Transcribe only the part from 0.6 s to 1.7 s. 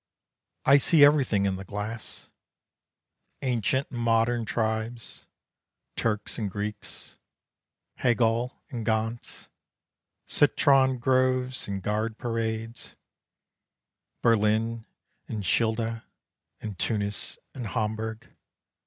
I see everything in the